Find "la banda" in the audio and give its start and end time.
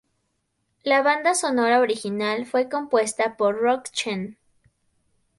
0.83-1.35